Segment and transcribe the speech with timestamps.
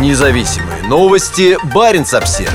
[0.00, 1.56] Независимые новости.
[1.72, 2.52] Барин обсерва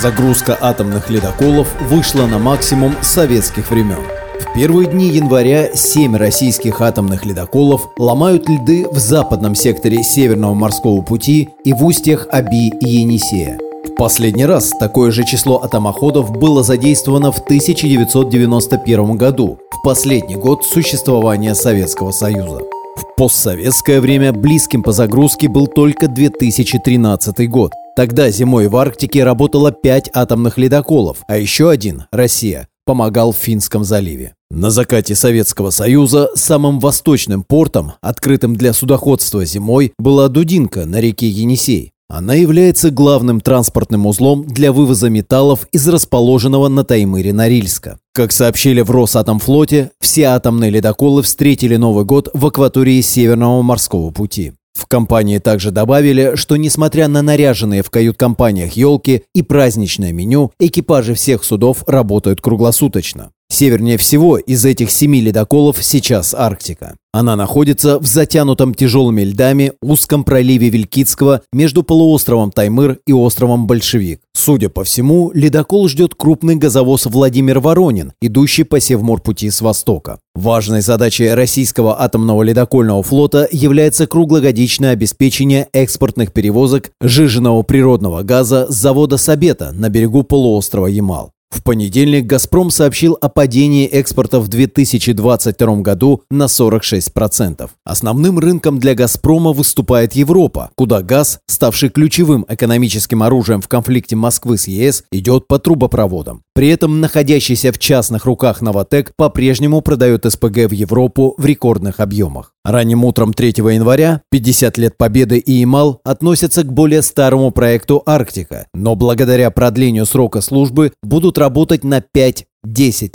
[0.00, 4.00] Загрузка атомных ледоколов вышла на максимум советских времен.
[4.40, 11.00] В первые дни января семь российских атомных ледоколов ломают льды в западном секторе Северного морского
[11.00, 13.58] пути и в устьях Аби и Енисея.
[13.86, 20.66] В последний раз такое же число атомоходов было задействовано в 1991 году, в последний год
[20.66, 22.73] существования Советского Союза.
[23.16, 27.70] Постсоветское время близким по загрузке был только 2013 год.
[27.94, 33.84] Тогда зимой в Арктике работало 5 атомных ледоколов, а еще один, Россия, помогал в Финском
[33.84, 34.34] заливе.
[34.50, 41.28] На закате Советского Союза самым восточным портом, открытым для судоходства зимой, была Дудинка на реке
[41.28, 41.93] Енисей.
[42.08, 47.98] Она является главным транспортным узлом для вывоза металлов из расположенного на Таймыре Норильска.
[48.12, 54.52] Как сообщили в Росатомфлоте, все атомные ледоколы встретили Новый год в акватории Северного морского пути.
[54.74, 61.14] В компании также добавили, что несмотря на наряженные в кают-компаниях елки и праздничное меню, экипажи
[61.14, 63.30] всех судов работают круглосуточно.
[63.50, 66.96] Севернее всего из этих семи ледоколов сейчас Арктика.
[67.12, 74.20] Она находится в затянутом тяжелыми льдами узком проливе Вилькицкого между полуостровом Таймыр и островом Большевик.
[74.32, 80.18] Судя по всему, ледокол ждет крупный газовоз Владимир Воронин, идущий по Севморпути с востока.
[80.34, 88.74] Важной задачей российского атомного ледокольного флота является круглогодичное обеспечение экспортных перевозок жиженного природного газа с
[88.74, 91.33] завода Сабета на берегу полуострова Ямал.
[91.54, 97.70] В понедельник «Газпром» сообщил о падении экспорта в 2022 году на 46%.
[97.84, 104.58] Основным рынком для «Газпрома» выступает Европа, куда газ, ставший ключевым экономическим оружием в конфликте Москвы
[104.58, 106.42] с ЕС, идет по трубопроводам.
[106.54, 112.52] При этом находящийся в частных руках «Новотек» по-прежнему продает СПГ в Европу в рекордных объемах.
[112.64, 118.68] Ранним утром 3 января 50 лет Победы и Ямал относятся к более старому проекту «Арктика»,
[118.72, 122.44] но благодаря продлению срока службы будут работать на 5-10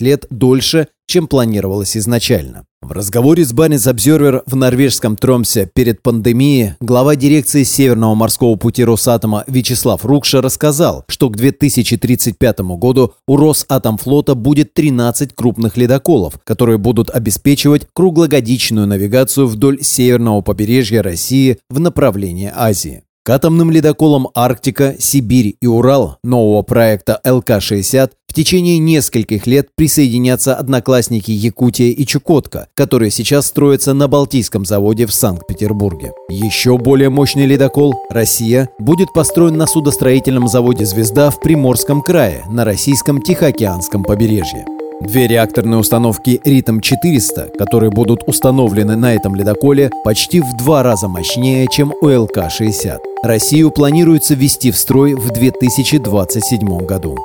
[0.00, 2.64] лет дольше, чем планировалось изначально.
[2.88, 8.82] В разговоре с Барнис Обзервер в норвежском Тромсе перед пандемией глава дирекции Северного морского пути
[8.82, 16.78] Росатома Вячеслав Рукша рассказал, что к 2035 году у Росатомфлота будет 13 крупных ледоколов, которые
[16.78, 23.02] будут обеспечивать круглогодичную навигацию вдоль северного побережья России в направлении Азии.
[23.28, 30.54] К атомным ледоколам «Арктика», «Сибирь» и «Урал» нового проекта ЛК-60 в течение нескольких лет присоединятся
[30.54, 36.12] одноклассники Якутия и Чукотка, которые сейчас строятся на Балтийском заводе в Санкт-Петербурге.
[36.30, 42.64] Еще более мощный ледокол «Россия» будет построен на судостроительном заводе «Звезда» в Приморском крае на
[42.64, 44.64] российском Тихоокеанском побережье.
[45.02, 51.68] Две реакторные установки «Ритм-400», которые будут установлены на этом ледоколе, почти в два раза мощнее,
[51.70, 53.07] чем у ЛК-60.
[53.22, 57.16] Россию планируется ввести в строй в 2027 году.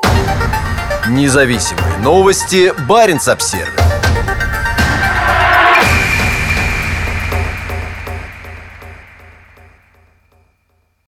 [1.09, 2.73] Независимые новости.
[2.87, 3.82] Барин обсервис